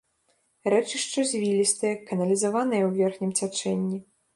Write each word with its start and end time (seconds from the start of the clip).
Рэчышча 0.75 1.21
звілістае, 1.33 1.93
каналізаванае 2.11 2.83
ў 2.91 3.01
верхнім 3.01 3.31
цячэнні. 3.41 4.07